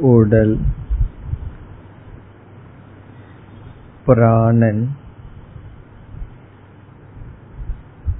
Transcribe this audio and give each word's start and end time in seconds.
உடல் 0.00 0.58
பிராணன் 4.06 4.82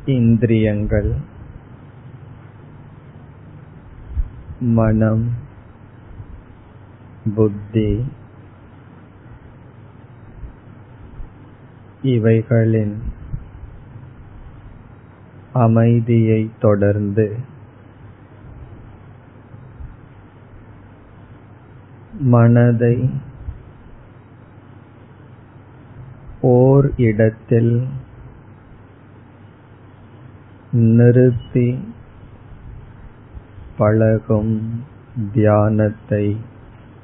இந்திரியங்கள் 0.07 1.11
மனம் 4.61 5.27
புத்தி 7.35 7.91
இவைகளின் 12.03 13.03
அமைதியை 15.53 16.51
தொடர்ந்து 16.61 17.37
மனதை 22.13 23.11
ஓர் 26.41 26.93
இடத்தில் 26.97 27.89
நிறுத்தி 30.71 31.95
பழகும் 33.77 34.85
தியானத்தை 35.33 36.37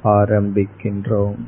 ஆரம்பிக்கின்றோம். 0.05 1.39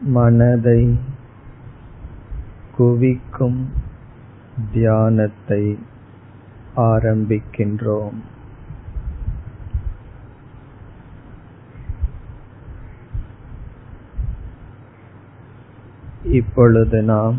மனதை 0.00 0.98
குவிக்கும் 2.76 3.83
தியானத்தை 4.72 5.78
ஆரம்பிக்கின்றோம். 6.76 8.14
இப்பொழுது 16.24 17.02
நாம் 17.02 17.38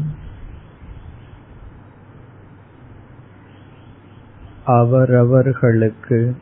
அவரவர்களுக்கு 4.65 6.37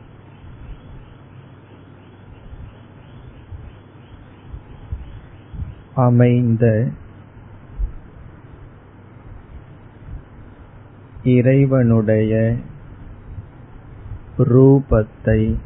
அமைந்த 5.94 6.90
இறைவனுடைய 11.24 12.56
ரூபத்தை 14.38 15.56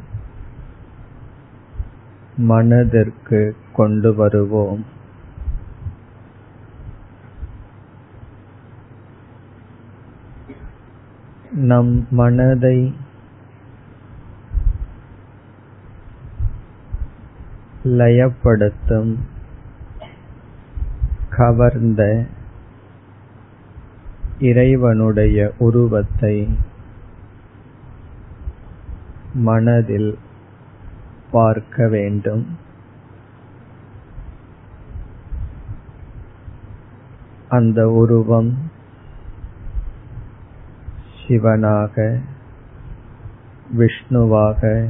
மனதிற்கு 2.37 3.55
கொண்டு 3.73 4.15
வருவோம். 4.15 4.85
நம் 11.51 12.07
மனதை 12.09 12.93
லயப்படுத்தும் 17.83 19.17
கவர்ந்த 21.29 22.25
இறைவனுடைய 24.39 25.53
உருவத்தை 25.57 26.57
மனதில் 29.33 30.17
பார்க்க 31.31 31.87
வேண்டும். 31.87 32.57
அந்த 37.49 37.89
உருவம் 37.89 38.57
சிவனாக 41.27 42.19
விஷ்ணுவாக 43.77 44.89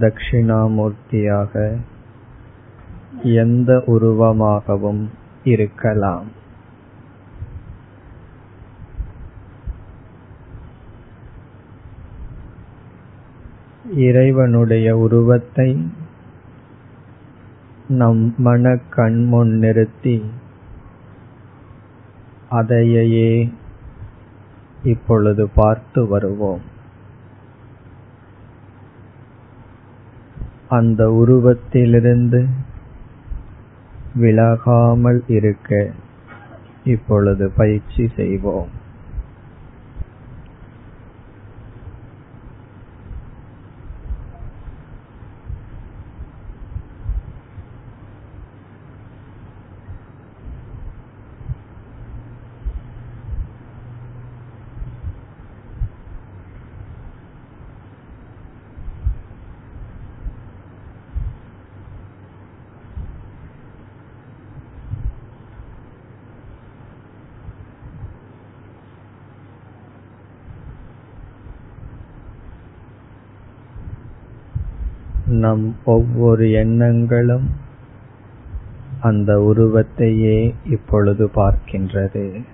தட்சிணாமூர்த்தியாக 0.00 1.76
எந்த 3.22 3.82
உருவமாகவும் 3.86 5.08
இருக்கலாம். 5.44 6.44
இறைவனுடைய 13.94 14.96
உருவத்தை 14.96 15.90
நம் 17.88 18.34
மன 18.36 18.78
கண்முன் 18.90 19.48
நிறுத்தி 19.48 20.24
அதையே 22.48 23.52
இப்பொழுது 24.82 25.48
பார்த்து 25.48 26.06
வருவோம். 26.06 26.60
அந்த 30.68 31.08
உருவத்திலிருந்து 31.08 32.46
விலகாமல் 34.20 35.20
இருக்க 35.26 35.90
இப்பொழுது 36.84 37.52
பயிற்சி 37.56 38.10
செய்வோம். 38.16 38.84
நம் 75.26 75.76
ஒவ்வொரு 75.84 76.52
எண்ணங்களும் 76.52 77.50
அந்த 79.00 79.52
உருவத்தையே 79.54 80.54
இப்பொழுது 80.70 81.30
பார்க்கின்றது. 81.34 82.44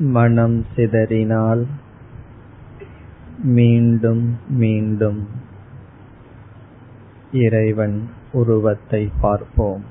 மனம் 0.00 0.66
சிதறினால் 0.76 1.66
மீண்டும் 3.42 4.38
மீண்டும் 4.48 5.28
இறைவன் 7.32 8.08
உருவத்தை 8.32 9.10
பார்ப்போம். 9.20 9.84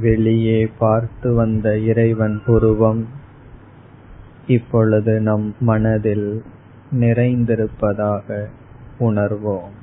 வெளியே 0.00 0.66
பார்த்து 0.78 1.34
வந்த 1.34 1.78
இறைவன் 1.78 2.42
உருவம் 2.46 3.08
இப்பொழுது 4.46 5.20
நம் 5.20 5.54
மனதில் 5.60 6.42
நிறைந்திருப்பதாக 7.00 8.46
உணர்வோம். 8.98 9.82